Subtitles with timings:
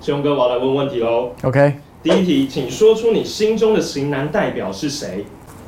[0.00, 1.32] 雄哥，我要来问问题喽。
[1.42, 5.24] OK，第一题，请说出你心中的型男代表是谁？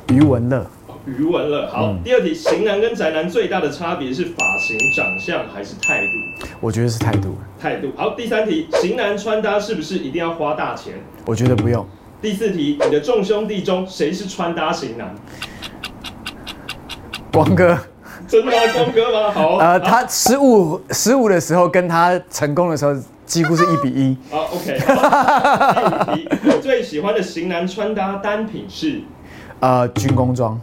[0.07, 0.65] 余文乐，
[1.05, 1.67] 余文乐。
[1.67, 6.47] 好，嗯第二题，型男跟宅男最大的差别是发型、长相还是态度？
[6.59, 7.91] 我觉得是态度，态度。
[7.95, 10.93] 好，第三题，型男穿搭是不是一定要花大钱？
[11.25, 11.85] 我觉得不用。
[12.21, 15.13] 第四题，你的众兄弟中谁是穿搭型男？
[17.33, 17.77] 光哥，
[18.31, 18.57] 真的吗？
[18.73, 19.31] 光哥吗？
[19.33, 22.95] 好，呃，他失误失误的时候跟他成功的时候
[23.25, 24.17] 几乎是一比一。
[24.29, 24.79] 好，OK。
[26.15, 29.01] 第五题，你最喜欢的型男穿搭单品是？
[29.59, 30.57] 呃，军工装，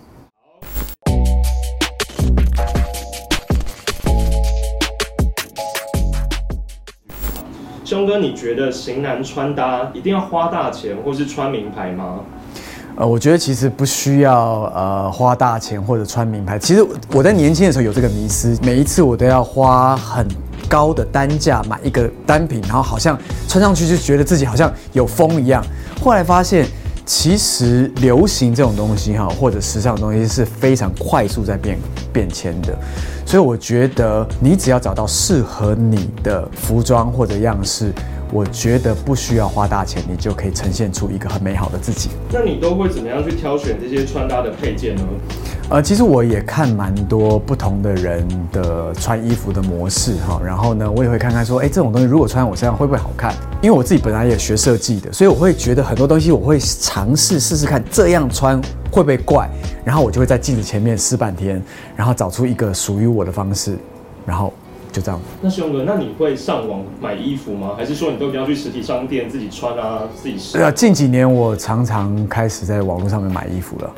[7.84, 12.20] 兄哥，你觉得型男穿搭一定要花大钱，或是穿名牌吗？
[12.98, 16.58] 呃，我觉得其实不需要呃花大钱或者穿名牌。
[16.58, 20.26] 其实我在年轻的时候有这个迷思，每一次我都要花很
[20.68, 23.16] 高的单价买一个单品，然后好像
[23.46, 25.64] 穿上去就觉得自己好像有风一样。
[26.02, 26.66] 后来发现，
[27.06, 31.78] 其实流行这种东西哈，或者时尚的东西是非常快速在变
[32.12, 32.76] 变迁的，
[33.24, 37.92] 所以我觉得你只要找到适合你的服装或者样式。
[38.30, 42.10] 我觉得不需要花大钱，你就可以呈现出一个很美好的自己。
[42.30, 45.02] 那你都会怎么样去挑选这些穿搭的配件呢？
[45.70, 53.34] 呃，其实我也看蛮多不同的人的穿衣服的模式哈，然后呢，我也会看看说，哎，这种东西如果穿在我身上会不会好看？
[53.60, 59.48] 因为我自己本来也学设计的，所以我会觉得很多东西我会尝试试试看，这样穿会不会怪？
[59.84, 61.62] 然后我就会在镜子前面试半天，
[61.96, 63.76] 然后找出一个属于我的方式，
[64.24, 64.52] 然后
[64.98, 65.20] 就这样。
[65.40, 67.74] 那熊哥，那你会上网买衣服吗？
[67.76, 70.58] 还是说你都一定要去实体商店自己穿啊，自己试？
[70.58, 73.90] 啊，近几年我常常开始在网络上面买衣服了，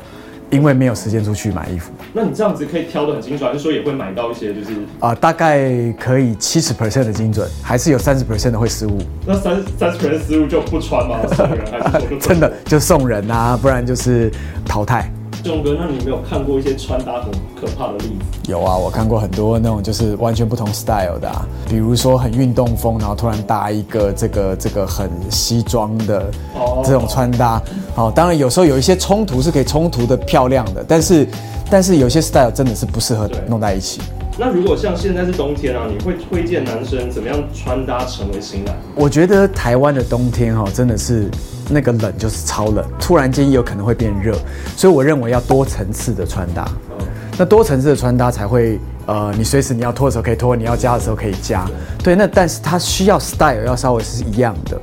[0.51, 1.91] 因为没有时间出去买衣服。
[2.13, 4.67] 那你这样子可以挑得很精准，还是说也会买到一些就是
[4.99, 8.99] 啊、大概可以七十 percent 的精准，还是有三十 percent 的会失误。
[9.25, 11.17] 那三三十 percent 失误就不穿吗？
[11.35, 14.31] 送人还是说就 真的就送人啊，不然就是
[14.65, 15.11] 淘汰。
[15.43, 18.09] 兄哥，那你有没有看过一些穿搭很可怕的例
[18.43, 18.51] 子？
[18.51, 27.61] 有啊，我看过很多那种就是完全不同 style 的啊，比如说很运动风，然后突然搭一个这个这个很西装的哦这种穿搭。
[27.95, 31.27] 哦，当然有时候有一些冲突是可以冲突的漂亮的，但是
[31.69, 34.01] 但是有些 style 真的是不适合弄在一起。
[34.43, 38.75] 那如果像现在是冬天啊，你会推荐男生怎么样穿搭成为型男？
[38.95, 41.29] 我觉得台湾的冬天哈、真的是
[41.69, 44.35] 那个冷就是超冷，突然间也有可能会变热，
[44.75, 46.67] 所以我认为要多层次的穿搭。
[46.89, 47.05] 嗯，
[47.37, 51.69] 那多层次的穿搭才会，呃，你随时你要脱的时候可以脱，你要加的时候可以加。
[52.03, 54.81] 对，那但是它需要 style 要稍微是一样的，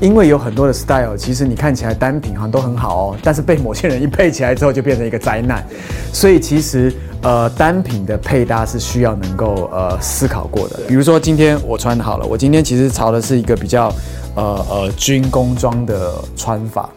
[0.00, 5.64] 因为有很多的 style，其实你看起来单品好像都很好哦，但是被某些人一配起来之后就变成一个灾难。
[6.12, 6.92] 所以其实
[7.22, 10.80] 呃单品的配搭是需要能够呃思考过的。
[10.86, 13.92] 比如说今天我穿好了，我今天其实朝的是一个比较
[14.34, 16.88] 呃呃军工装的穿法，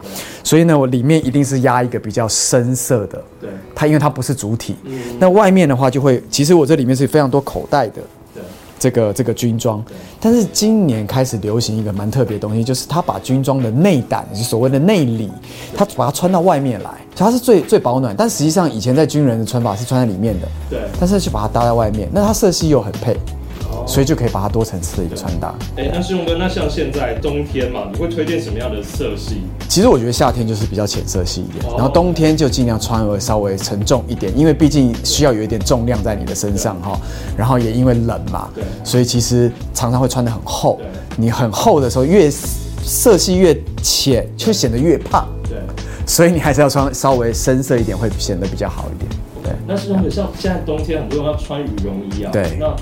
[0.44, 3.22] 所以呢我里面一定是压一个比较深色的。
[3.40, 8.02] 对它因为它不是主体，嗯那外面的话就会，其实我这里面是非常多口袋的对，
[8.82, 9.80] 这个这个军装，
[10.18, 15.30] 但是今年开始流行一个蛮特别的东西，就是他把军装的内胆，就所谓的内里，
[15.76, 20.80] 他把它穿到外面来，它是最最保暖，但实际上以前在军人的穿法是穿在里面的，对。
[20.98, 23.18] 但是就把它搭在外面，那它色系又很配，哦
[23.86, 25.54] 所以就可以把它多层次的一个穿搭。
[25.76, 29.42] 哎、那师兄哥，那像现在冬天嘛，你会推荐什么样的色系？
[29.68, 36.98] 其实我觉得夏天就是比较浅色系一点，哦然后冬天就尽量穿而稍微沉重一点，因为毕竟需要有一点重量在你的身上哈。
[37.36, 40.86] 然后也因为冷嘛对，所以其实常常会穿的很厚对。
[41.16, 45.26] 你很厚的时候，越色系越浅，就显得越胖。
[45.48, 45.58] 对。
[46.06, 49.10] 所以你还是要穿稍微深色一点，会显得比较好一点。
[49.42, 49.52] 对。
[49.66, 52.74] 那世勇哥，像现在冬天很多人要穿羽绒衣啊，对那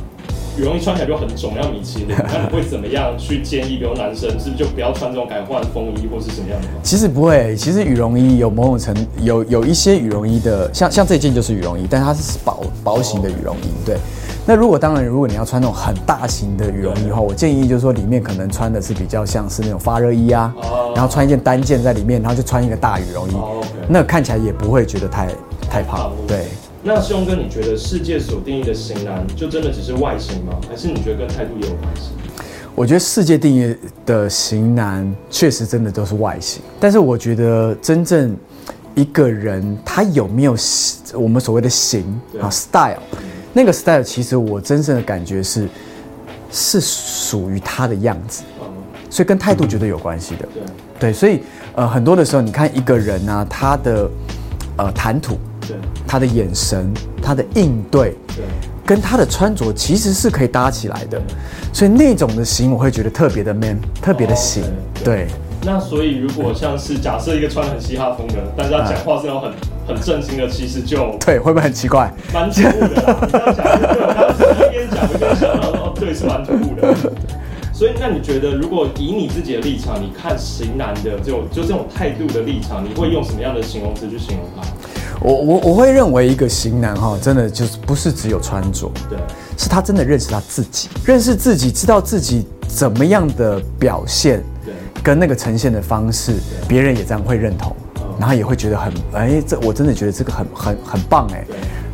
[0.58, 2.08] 羽绒衣穿起来就很肿，要米其林。
[2.28, 6.68] 那你会怎么样去建议，比如男生是不是就不要穿这种改换风衣或是什么样的？
[6.82, 13.68] 其实不会，其实羽绒衣有某种程有有一些羽绒衣的，像像这件就是羽绒衣，但它是薄薄型的羽绒衣。
[13.86, 13.96] 对，
[14.46, 23.34] 那如果当然，如果你要穿那种很大型的羽绒衣的话，我建议就是说里面可能穿的是比较像是那种发热衣啊，哦然后穿一件单件在里面，然后就穿一个大羽绒衣，
[23.88, 25.28] 那看起来也不会觉得太
[25.70, 26.12] 太胖胖。
[26.26, 26.46] 对，
[26.82, 30.58] 那师兄哥，你觉得世界所定义的型男，就真的只是外形吗？
[30.68, 32.10] 还是你觉得跟态度也有关系？
[32.74, 38.34] 我觉得世界定义的型男确实真的都是外形，但是我觉得真正
[38.94, 40.56] 一个人他有没有
[41.12, 43.02] 我们所谓的型啊 style，
[43.52, 45.68] 那个 style 其实我真正的感觉是
[46.50, 48.66] 是属于他的样子，嗯，
[49.10, 50.48] 所以跟态度绝对有关系的。
[50.54, 50.62] 对
[50.98, 51.42] 对，所以
[51.74, 54.10] 呃很多的时候你看一个人啊，他的
[54.78, 55.40] 呃谈吐、对
[56.06, 58.44] 他的眼神、他的应对，对
[58.84, 61.20] 跟他的穿着其实是可以搭起来的，
[61.72, 64.62] 所以那种的型我会觉得特别的 man，特别的型，
[65.04, 65.26] 对。
[65.62, 69.52] 那所以，如果像是假设一个穿很嘻哈风格，但是他讲话是那种很
[69.88, 72.10] 很正经的，其实就对，会不会很奇怪？
[72.32, 72.88] 蛮突兀的。
[72.88, 73.68] 你这样讲，
[74.38, 76.96] 对，他一边讲一边想，然后哦，对，是蛮突兀的。
[77.74, 84.62] 所以，那你觉得，如果以你自己的立场，你看型男的就就这种态度的立场，你会用什么样的形容词去形容他？
[85.22, 89.18] 我我我会认为一个型男哈，真的就是不是只有穿着，对，
[89.58, 94.42] 是他真的认识他自己，认识自己，知道自己怎么样的表现。
[94.64, 96.34] 对跟那个呈现的方式，
[96.68, 97.74] 别人也这样会认同，
[98.18, 101.44] 然后也会觉得很哎，这我真的觉得这个很很很棒哎，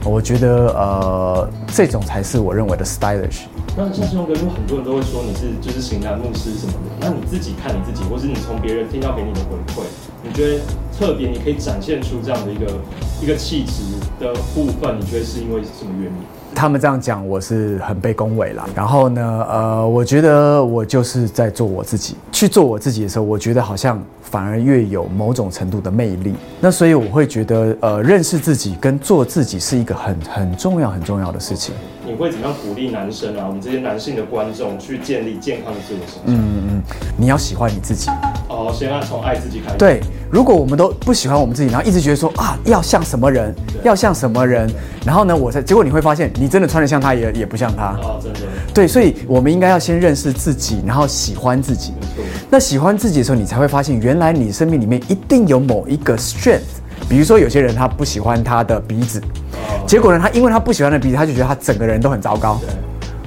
[0.05, 3.43] 我觉得呃，这种才是我认为的 stylish。
[3.76, 9.84] 那像信用哥，因为很多人都会说你是就是型男牧师什么的，那你自己看你自己，或是你从别人听到给你的回馈，
[10.25, 10.64] 你觉得
[10.99, 12.67] 特别你可以展现出这样的一个
[13.23, 13.82] 一个气质
[14.19, 16.19] 的部分，你觉得是因为什么原因？
[16.56, 18.66] 他们这样讲，我是很被恭维了。
[18.74, 22.16] 然后呢，呃，我觉得我就是在做我自己。
[22.32, 26.34] 去做我自己的时候，我觉得好像反而越有某种程度的魅力。
[26.58, 31.74] 那所以我会觉得，呃，认识自己跟做自己是一个很很重要很重要的事情。
[32.06, 33.44] 你会怎么样鼓励男生啊？
[33.46, 36.22] 我们这些男性的观众去建立健康的自我形象？
[36.24, 36.82] 嗯嗯，
[37.18, 38.08] 你要喜欢你自己。
[38.48, 39.76] 哦，先要从爱自己开始。
[39.76, 40.00] 对，
[40.31, 44.69] 如果我们都不喜欢我们自己，然后一直觉得说啊，要像什么人，要像什么人，
[45.05, 47.96] 然后呢，我才结果你会发现，你真的穿得像他，也也不像他。
[48.02, 48.40] 哦，真的。
[48.75, 51.93] 对，所以我们应该要先认识自己，然后喜欢自己。
[52.50, 56.61] 那喜欢自己的时候，你才会发现，原来你生命里面一定有某一个 strength。
[57.08, 59.23] 比如说，有些人他不喜欢他的鼻子，
[59.87, 62.58] 结果呢，他因为他不喜欢的鼻子，他就觉得他整个人都很糟糕。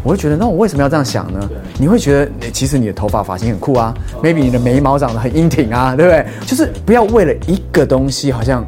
[0.09, 1.39] 我会觉得，那我为什么要这样想呢？
[1.77, 6.25] 你会觉得，其实你的头发发型很酷啊，maybe 你的眉毛长得很英挺啊， 对不对？
[6.47, 8.65] 就是不要为了一个东西，好像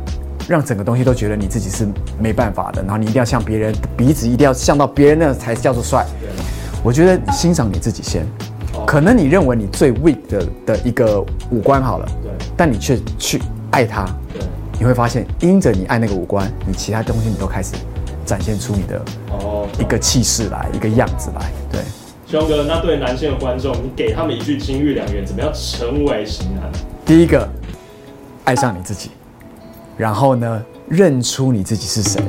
[0.47, 1.87] 让整个东西都觉得你自己是
[2.19, 6.05] 没办法的，然后你一定要像别人，鼻子一定要像到别人那才叫做帅。
[6.83, 8.23] 我觉得欣赏你自己先，
[8.85, 12.07] 可能你认为你最 weak 的的一个五官好了，
[12.55, 13.41] 但你却去
[13.71, 14.05] 爱它，
[14.77, 17.73] 你会发现，因着你爱那个五官，你其他东西你都开始。
[18.23, 19.01] 展现出你的
[19.31, 21.51] 哦一个气势来，一个样子来。
[21.71, 21.81] 对，
[22.27, 26.71] 熊哥，那对男性的观众，你给他们一句金玉良言，怎么样成为型男？
[27.05, 27.47] 第一个，
[28.45, 29.11] 爱上你自己，
[29.97, 32.21] 然后呢，认出你自己是谁。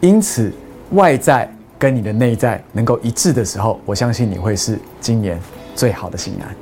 [0.00, 0.52] 因此，
[0.90, 5.38] 外在跟你的内在能够一致的时候，我相信你会是今年
[5.74, 6.54] 最好的型男。